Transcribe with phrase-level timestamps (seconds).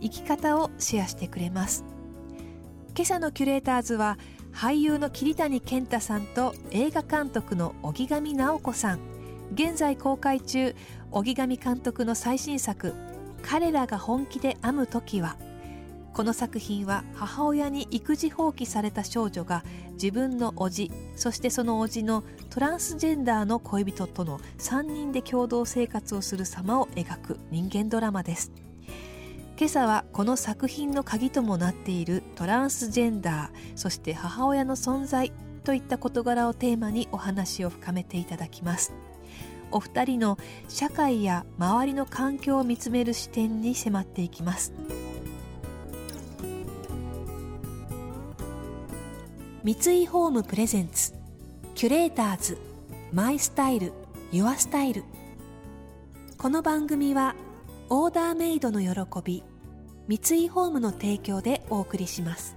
[0.00, 1.84] 生き方をシェアしてくれます。
[2.94, 4.18] 今朝のキュレーターズは
[4.52, 9.00] 俳優の桐谷健太さんと映画監督の荻上直子さん。
[9.54, 10.74] 現在公開中。
[11.12, 12.94] 荻上監督の最新作
[13.42, 15.36] 「彼らが本気で編む時は」
[16.12, 28.65] この作品は母親に育児放棄された少女が自分の叔父そしてその叔父のトランスジェンダーの恋人との3人で共同生活をする様を描く人間ドラマです。
[29.58, 35.32] 今朝はこの作品の鍵ともなっているトランスジェンダーそして母親の存在
[35.64, 38.92] といった事柄をテーマにお話を深めていただきます。
[39.70, 44.74] お二人の社会や周りの環境を見つめる視点に迫っていきます。
[49.64, 51.14] 三井ホームプレゼンツ
[51.74, 52.58] キュレーターズ
[53.10, 53.94] マイスタイル
[54.32, 55.02] ユアスタイル。
[56.36, 57.34] この番組は
[57.88, 58.90] オーダーメイドの喜
[59.22, 59.44] び
[60.08, 62.56] 三井ホームの提供でお送りします。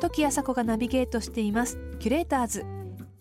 [0.00, 2.60] 時あさこがナビゲートしていますキュレーターズ。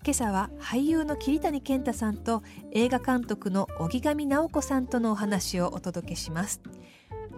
[0.04, 6.62] 今朝は俳優の桐谷健太さんと映画監督の荻上直子さんとのお話をお届けします。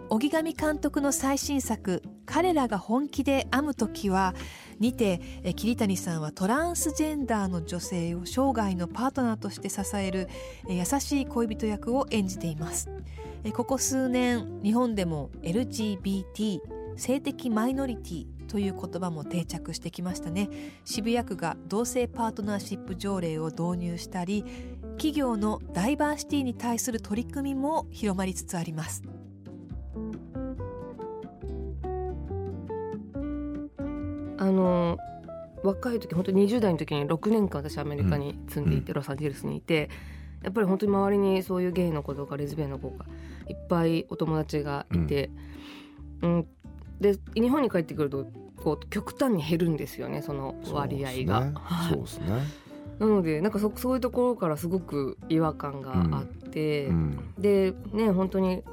[0.10, 4.36] 荻上監督の最新作「彼らが本気で編む時は」
[4.80, 5.22] にて
[5.56, 10.30] 桐谷さんはトランスジェンダーの女性を生涯のパートナーとして支える
[10.70, 12.88] 優しい恋人役を演じています。
[13.54, 16.60] ここ数年日本でも LGBT
[16.96, 20.50] 性的マイノリティという言葉も定着してきましたね。
[20.86, 24.44] 渋谷区が同性パートナーシップ条例を導入したり
[24.98, 29.02] 企業のダイバーシティに対する取り組みも広まりつつあります。
[34.48, 34.98] あの
[35.64, 39.90] 若い時本当に20代の時に6年間私アメリカに住んでいて、うん、ロサンゼルスにいて
[40.44, 43.06] やっぱり本当に周りにそういうゲイの子とかレズビアンの子が
[43.48, 45.32] いっぱいお友達がいて、
[46.22, 46.48] うん、うん、
[47.02, 48.28] で日本に帰ってくると
[48.64, 51.52] こう極端に減るんですよねその割合が。
[51.90, 52.28] そうですね。
[53.00, 58.64] なのでなんかそそういうところからすごく違和感があって、うん、でね本当に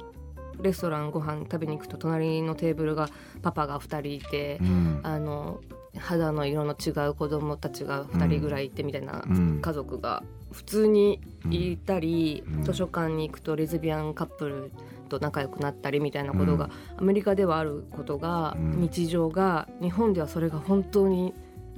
[0.61, 3.09] レストランご飯食べに行くと隣のテーブルが
[3.41, 5.61] パパが2人いて、うん、あの
[5.97, 9.23] 肌の色の違う子供たちが2人ぐらいいてみたいな
[9.61, 14.71] 家族が普通にいたり、うん、図書館に行くとレズビアンカップル
[15.09, 21.33] と仲良くなったりみたいなことが、アメリカではあることが、日常が日本ではそれが本当に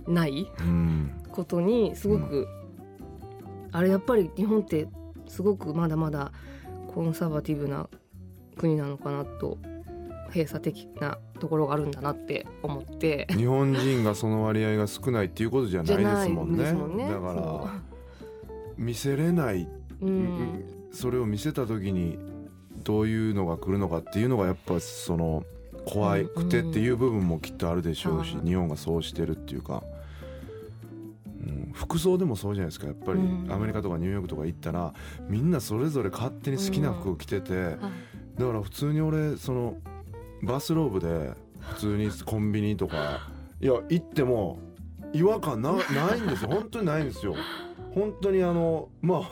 [0.08, 0.50] ない
[1.32, 2.48] ことにすごく、
[3.72, 4.88] あれやっぱり日本って
[5.28, 6.32] すごくまだまだ
[6.94, 7.90] コンサバティブな
[8.58, 9.58] 国なのかなと
[10.30, 13.28] 閉鎖的なところがあるんだなって思って。
[13.32, 17.82] 日本人がその割合が少ないっていうことじゃないですもんね、ね、だから
[18.78, 19.68] 見せれない、
[20.02, 22.18] うん、それを見せた時に
[22.84, 25.44] どういうのが来るのかっていうのがやっぱその
[25.86, 29.84] 怖くてっていう部分もきっとあるでしょうし、うん、日本がそうしてるっていうか、
[31.26, 33.20] うん、服装でもそうじゃないですかやっぱり。
[33.50, 34.94] アメリカとかニューヨークとか行ったら
[35.30, 37.78] みんなそれぞれ勝手に好きな服を着てて、
[38.38, 39.78] だから普通に俺その
[40.44, 44.60] バスローブで普通にコンビニとか いや行っても
[45.14, 46.50] 違和感なないんですよ。
[46.52, 47.36] 本当にないんですよ。
[47.92, 49.30] 本当にあのまあ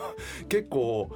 [0.50, 1.10] 結構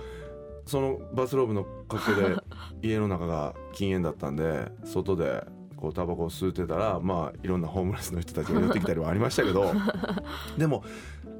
[0.66, 2.36] そのバスローブの格好で
[2.88, 5.44] 家の中が禁煙だったんで外で
[5.76, 9.72] こうタバコを吸ってたらまあいろんなホームレスの人たちが寄ってきたりはありましたけど
[10.58, 10.84] でも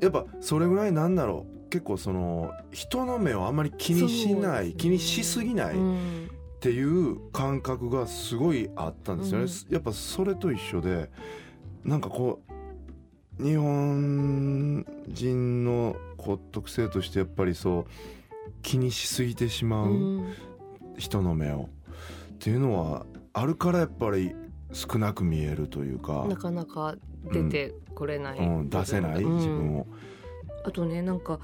[0.02, 1.60] やっぱそれぐらいなんだろう。
[1.70, 6.30] 結構その人の目をあんまり気にしない、ね、気にしすぎない、うん
[6.60, 11.10] っていう感覚がすごいあったんですよね、うん、やっぱそれと一緒で
[11.86, 12.42] なんかこ
[13.40, 17.86] う日本人のこう特性としてやっぱりそう
[18.62, 20.26] 気にしすぎてしまう
[20.98, 21.70] 人の目を、
[22.34, 24.36] っていうのはあるからやっぱり
[24.74, 26.98] 少なく見えるというかなかなか
[27.32, 29.88] 出てこれない、うん、出せない自分を、
[30.66, 31.40] あとねなんか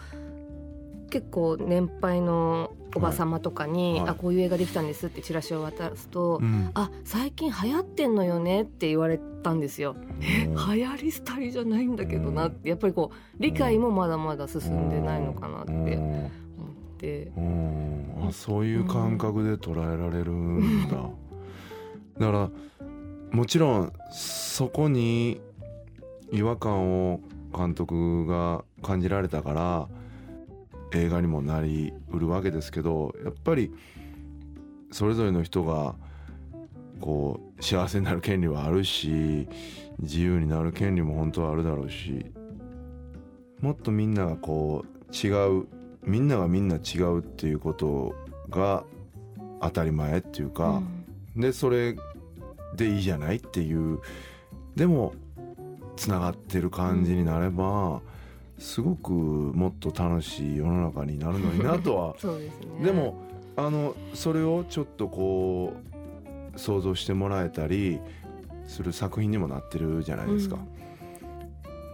[1.10, 4.00] 結構年配のおば様とかに、はい。
[4.00, 9.96] はい、あこういう映画できたんですってチラシを渡すと、うん、あ最近流行ってんのよねって言われたんですよ。
[10.20, 12.70] 流行り廃りじゃないんだけどなって。
[12.70, 17.32] やっぱりこう理解もまだまだ進んでないのかなって思って。
[18.28, 20.98] あそういう感覚で捉えられるんだ。
[22.18, 22.50] だから
[23.32, 25.42] もちろんそこに
[26.32, 27.20] 違和感を
[27.56, 29.90] 監督が感じられたから
[30.96, 33.72] 映画にもなりうるわけですけどやっぱり
[34.92, 35.96] それぞれの人が
[37.02, 39.48] こう幸せになる権利はあるし
[40.00, 42.26] 自由になる権利も本当はあるだろうし
[43.62, 45.68] もっとみんながこう違う
[46.04, 48.16] みんながみんな違うっていうこと
[48.50, 48.84] が
[49.62, 50.82] 当たり前っていうか、
[51.36, 51.96] うん、でそれ
[52.76, 54.00] でいいじゃないっていう
[54.76, 55.14] でも
[55.96, 58.02] つながってる感じになれば、
[58.58, 62.16] すごくもっと楽しい世の中になるのになとは。
[62.20, 63.16] そうですね、でも
[63.56, 65.74] あのそれをちょっとこ
[66.56, 68.00] う想像してもらえたり
[68.68, 70.58] する作品にもなってるじゃないですか。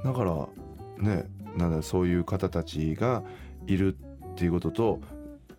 [0.04, 0.48] うん、だから
[0.98, 1.26] ね
[1.58, 3.24] なんだそういう方たちが
[3.68, 5.00] いるっていうことと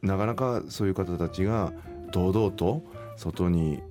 [0.02, 1.72] なかなかそういう方たちが
[2.10, 2.82] 堂々と
[3.16, 3.82] 外に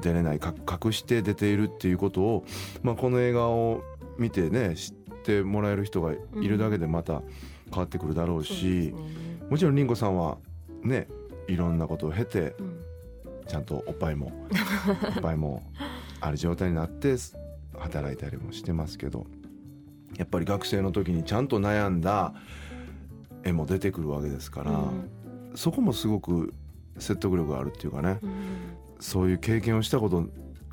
[0.00, 2.44] 出れない隠して出ているっていうことを、
[2.82, 3.82] まあ、この映画を
[4.18, 4.94] 見てね知っ
[5.26, 7.22] てもらえる人がいるだけでまた
[7.70, 9.40] 変わってくるだろうし、うん。
[9.40, 10.38] ね、もちろんりんごさんは
[10.82, 11.08] ね
[11.48, 12.80] いろんなことを経て、うん、
[13.46, 14.32] ちゃんとおっぱいも
[15.16, 15.62] おっぱいも
[16.20, 17.16] ある状態になって
[17.78, 19.26] 働いたりもしてますけど
[20.16, 22.34] やっぱり学生の時にちゃんと悩んだ
[23.42, 25.10] 絵も出てくるわけですから、うん、
[25.54, 26.54] そこもすごく
[26.98, 28.18] 説得力があるっていうかね、
[29.00, 30.26] そういう経験をしたこと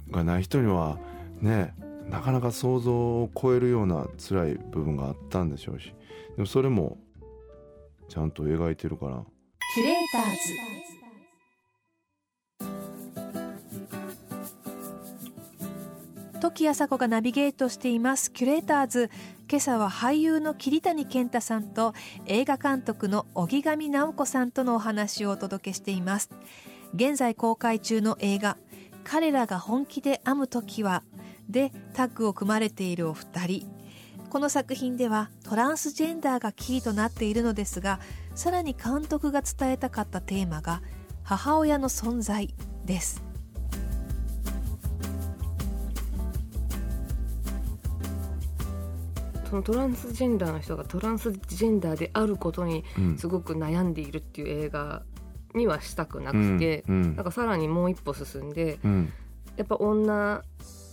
[0.10, 0.98] がない人には
[1.42, 1.74] ね
[2.10, 5.94] なかなか想像を超えるような辛い部分があったんでしょうし
[6.36, 6.98] でもそれも
[8.10, 9.24] ちゃんと描いてるから。
[9.74, 10.54] キュレーターズ。
[16.40, 18.32] 時あさこがナビゲートしています。
[18.32, 19.10] キュレーターズ。
[19.50, 21.94] 今朝は俳優の桐谷健太さんと
[22.26, 26.30] 映画監督の荻上直子さんとのお話をお届けしています。
[26.94, 28.58] 現在公開中の映画
[29.04, 31.04] 彼らが本気で編む時は
[31.50, 33.68] でタッグを組まれているお二人。
[34.30, 38.00] この作品ではトランスジェンダーがキーとなっているのですが
[38.34, 40.82] さらに監督が伝えたかったテーマが
[41.22, 42.54] 母親の存在
[42.84, 43.22] です。
[49.54, 52.84] そのトランスジェンダーの人がトランスジェンダーであることに
[53.18, 55.04] すごく悩んでいるっていう映画
[55.54, 56.96] にはしたくなくて、うん。
[56.96, 59.14] うん、なんかさらにもう一歩進んで、うん、
[59.58, 60.42] やっぱ女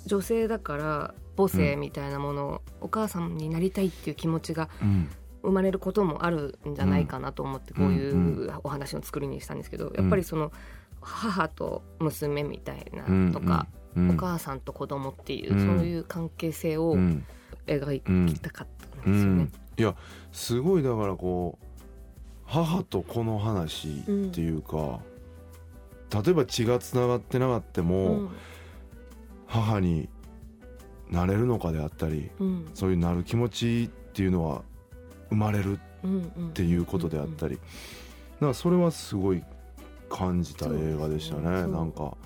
[0.07, 4.69] 女性だから母性みたいなもの、うん、お母さんになりたいっていう気持ちが
[5.43, 10.53] 生まれることもあるんじゃないかなと思ってこういうお話の作りにしたんですけど、やっぱりその
[11.01, 13.67] 母と娘みたいなとか、
[13.97, 16.97] お母さんと子供っていう、そういう関係性を
[17.67, 18.69] 描きたかっ
[19.03, 19.49] たんですよね。
[19.77, 19.95] いや
[20.33, 21.67] すごいだからこう
[22.45, 28.31] 母と子の話っていうか、うん、例えば血がつながってなかっても、うん、
[29.51, 30.09] 母に
[31.11, 34.63] なれるのかであったり、うん、そういうなる気持ちっていうのは
[35.29, 37.61] 生まれるっていうことであったり、だ
[38.41, 39.43] からそれはすごい
[40.09, 41.51] 感じた映画でしたね、ね。
[41.67, 42.17] なんか。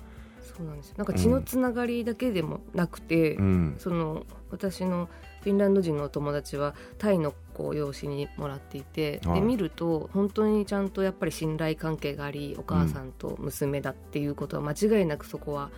[0.57, 3.35] そうなんですなんか血のつながりだけでもなくて、
[3.77, 5.09] その私の
[5.41, 15.71] フィンランド人のお友達はタイの子を養子にもらっていてで見ると本当にちゃんとやっぱり信頼関係がありお母さんと娘だっていうことは間違いなくそこは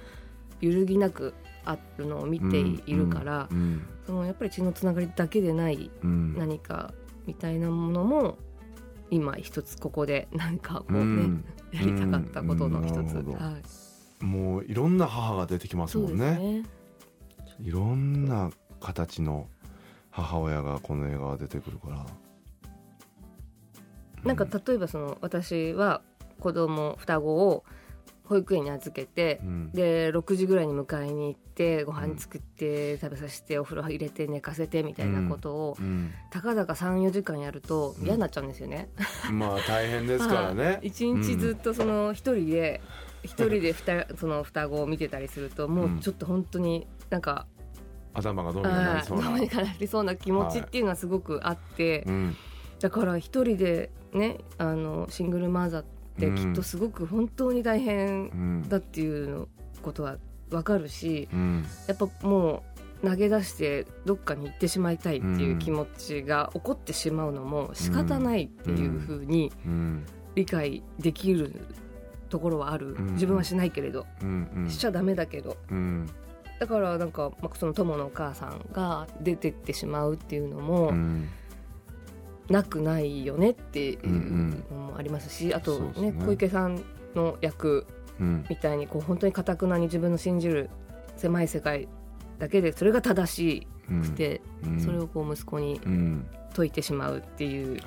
[0.62, 1.34] 揺るぎなく
[1.66, 6.94] あるのを見ているから、うんうん、そのやっぱり血のつながりだけでない何か
[7.26, 8.38] みたいなものも
[9.10, 13.58] 今一つここで何かこうね、うん、やりたかったことの一つ、は
[14.22, 16.38] い、もういろんな母が出てきますもんね。
[16.38, 16.64] ね。
[17.60, 19.48] いろんな形の
[20.10, 22.06] 母親がこの映画は出てくるから。
[24.24, 26.02] なんか例えばその私は
[26.40, 27.64] 子供双子を
[28.28, 38.90] 保育園に預けて、うん、で6時ぐらいに迎えに行ってご飯作って食べさせてお風呂入れて寝かせてみたいなことを、うん、たかだか34時間やると嫌になっちゃうんですよね。
[39.30, 40.80] うん、まあ大変ですからね。
[40.84, 42.82] 一日ずっとその一人で
[43.24, 47.48] 一人でふたその双子を見てたりするともうちょっと本当になんか
[48.14, 49.30] 頭がどうにかなりそうな。
[49.30, 52.36] どうにかなりそうな気持ちっていうのはすごくあって、はいうん、
[52.80, 55.84] だから一人でねあのシングルマザー
[56.18, 59.48] ってきっとすごく本当に大変だっていう
[59.82, 60.18] ことは
[60.50, 62.64] 分かるし、うん、やっぱも
[63.04, 69.52] う投げ出してどっかに行ってしまいたいっていう気持ちが起こってしまうのも仕方ないっていうふうに
[70.36, 71.54] 理解できる
[72.30, 74.06] ところはある、自分はしないけれど、
[74.68, 75.58] しちゃダメだけど、
[76.60, 80.92] だからなんか、まあ、その友のお母さんが出てってしまうっていうのも、
[82.50, 84.08] なくないよねっていう
[84.72, 86.82] のもありますしあとね、ね、小池さん
[87.16, 87.86] の役
[88.20, 90.70] みたいにこう本当にかたくなに自分の信じる
[91.16, 91.88] 狭い世界
[92.40, 93.68] だけでそれが正し
[94.02, 94.42] くて、
[94.84, 95.82] それをこう息子に
[96.56, 97.80] 解いてしまうっていう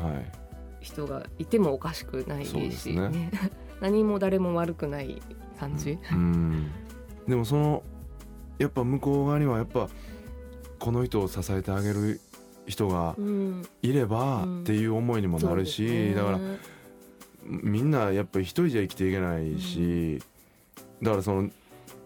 [0.80, 2.56] 人がいてもおかしくないし、
[2.92, 3.08] ね。
[3.08, 3.30] ね、
[3.80, 5.22] 何も誰も悪くない
[5.58, 5.98] 感じ。
[7.28, 7.82] でもその
[8.58, 9.88] やっぱ向こう側にはやっぱ
[10.78, 12.20] この人を支えてあげる
[12.66, 13.16] 人が
[13.82, 16.38] いればっていう思いにもなるし、うんね、だから
[17.44, 20.22] みんなやっぱり一人じゃ生きていけないし、
[21.02, 21.50] だからその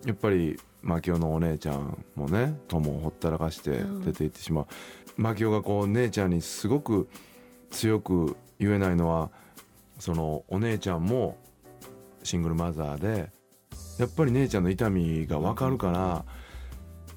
[0.06, 4.66] やっぱり牧雄のお姉ちゃんもね友をほったらかして出ていってしまう、
[5.18, 7.08] うん、牧雄がこう姉ちゃんにすごく
[7.70, 9.30] 強く言えないのは
[9.98, 11.38] そのお姉ちゃんも
[12.22, 13.30] シングルマザーで
[13.98, 16.24] やっぱり姉ちゃんの痛みが分かるから、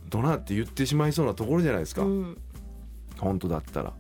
[0.09, 2.37] どなって言ってしまいそうなところじゃないですか、うん、
[3.17, 3.93] 本当だったら。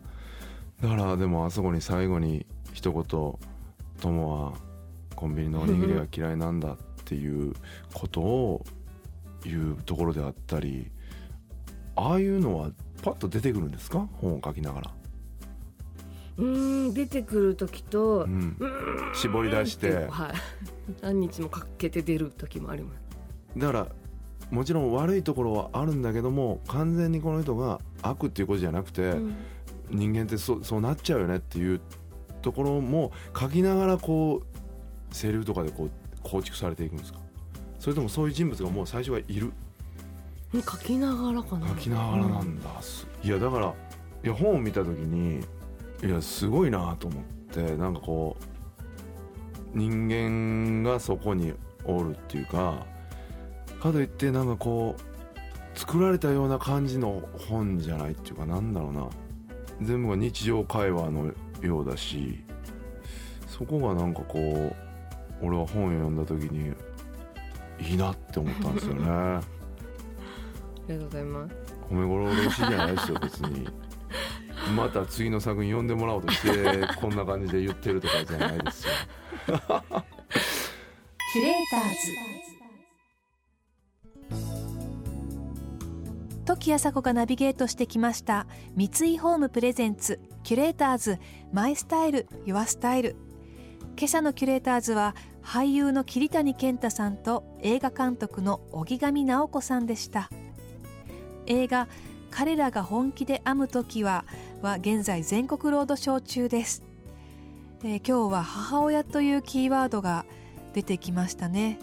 [0.81, 3.03] だからでもあそこに最後に一言
[4.01, 4.53] 「友は
[5.15, 7.53] コンビニのおにぎりが嫌いなんだ」っていう
[7.93, 8.65] ことを
[9.43, 10.91] 言うところであったり
[11.95, 12.71] ああいうのは
[13.01, 14.07] パッと出てくるんですか？
[14.13, 14.91] 本を書きながら。
[16.37, 18.55] うん出てくる時と、うん、
[19.15, 20.33] 絞り出して、はい、
[21.01, 23.01] 何日もかけて出る時もあります。
[23.57, 23.87] だから
[24.49, 29.35] もちろん悪いところはあるんだけども完全にこの人が悪っていうことじゃなくて、うん、
[29.89, 31.81] 人間ってそそうなっちゃうよねっていう
[32.41, 35.91] ところも書きながらこうセリフとかでこう
[36.23, 37.19] 構築されていくんですか？
[37.79, 39.51] それともそういう人物がもう最初はいる？
[40.53, 41.67] 書きながらかな。
[41.67, 42.69] 書きながらなんだ、
[43.23, 43.73] うん、いやだから
[44.23, 45.45] いや本を見た時に
[46.03, 48.37] いやすごいなと思ってなんかこ
[49.73, 52.85] う人間がそこにおるっていうか
[53.81, 59.07] かといってなんかこう作られたような感じの本じゃないっていうかなんだろうな。
[59.81, 61.31] 全部が日常会話の
[61.61, 62.39] ようだし
[63.47, 64.75] そこがなんかこう
[65.45, 66.73] 俺は本を読んだ時に
[67.79, 69.07] いいなって思ったんですよね。
[69.07, 69.41] あ
[70.87, 71.55] りがとうございます。
[71.89, 73.67] 褒め頃嬉しいじゃないですよ別に。
[74.75, 78.93] また次の作品読んでもらおうとしてこんな感じで言ってるとかじゃないですよ。
[81.33, 82.46] キュレーターズ
[86.47, 88.47] 時あさこがナビゲートしてきました。
[88.73, 91.19] 三井ホームプレゼンツキュレーターズ
[91.51, 93.17] マイスタイルユアスタイル。
[93.97, 95.13] 今朝のキュレーターズは
[95.43, 100.29] 俳優の桐谷健太さんと映画監督の荻上直子さんでした。
[101.47, 101.89] 映画
[102.31, 104.23] 彼らが本気で編む時は
[104.61, 106.81] は現在全国ロードショー中です、
[107.83, 110.25] えー、今日は母親というキーワードが
[110.73, 111.77] 出てきましたね。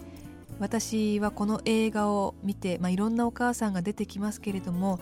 [0.59, 4.99] 私はこの映画を見て、まあ、いろんなお母さんが出てきますけれども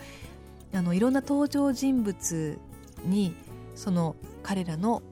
[0.74, 2.57] あのいろんな登場人物
[3.05, 3.36] に
[3.75, 5.03] その彼らの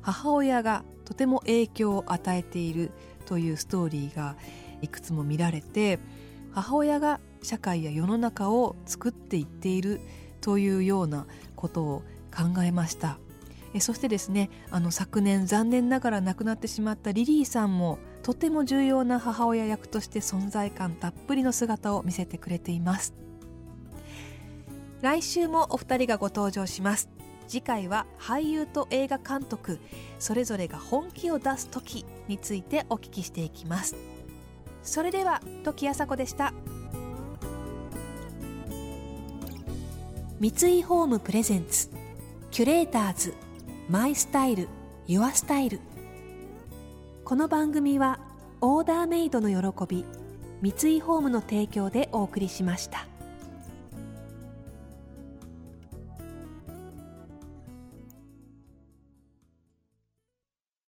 [0.00, 2.92] 母親がとても影響を与えている
[3.26, 4.36] というストーリーが
[4.80, 5.98] いくつも見られて
[6.52, 10.00] 母親が社会や世の中を作っていっている
[10.40, 11.26] というような
[11.56, 12.02] ことを
[12.34, 13.18] 考えました。
[13.80, 23.14] そしてですねあの昨年残念ながら亡くなってしまったリリーさんもとても重要な母親役として存在感たっぷりの姿を見せてくれています。
[25.00, 27.08] 来週もお二人がご登場します。
[27.46, 29.78] 次回は俳優と映画監督
[30.18, 33.96] それぞれが本気を出す時についてお聞きしていきます。
[34.82, 36.52] それでは時あさこでした。
[40.40, 41.90] 三井ホームプレゼンツ
[42.50, 43.34] キュレーターズ
[43.88, 44.68] マイスタイル
[45.06, 45.80] ユアスタイル。
[47.28, 48.20] この番組は
[48.62, 50.06] オーダーメイドの喜び
[50.62, 53.06] 三井ホームの提供でお送りしました。